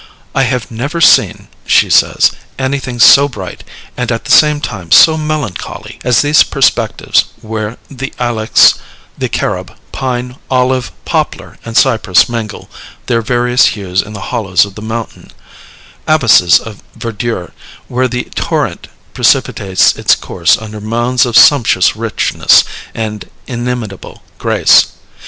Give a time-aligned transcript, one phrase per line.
[0.33, 3.63] "I have never seen," she says, "anything so bright,
[3.95, 8.73] and at the same time so melancholy, as these perspectives where the ilex,
[9.15, 12.67] the carob, pine, olive, poplar, and cypress mingle
[13.05, 15.29] their various hues in the hollows of the mountain,
[16.07, 17.51] abysses of verdure,
[17.87, 22.63] where the torrent precipitates its course under mounds of sumptuous richness
[22.95, 23.29] and an
[23.59, 24.93] inimitable grace....